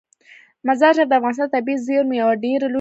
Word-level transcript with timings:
مزارشریف 0.67 1.07
د 1.09 1.13
افغانستان 1.17 1.47
د 1.49 1.53
طبیعي 1.55 1.83
زیرمو 1.85 2.13
یوه 2.21 2.33
ډیره 2.43 2.47
لویه 2.47 2.59
برخه 2.59 2.67
ده. 2.67 2.69